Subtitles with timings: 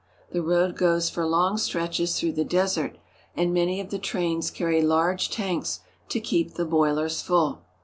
[0.31, 2.97] The road goes for long stretches through the desert,
[3.35, 7.61] and many of the trains carry large tanks to keep the boilers full.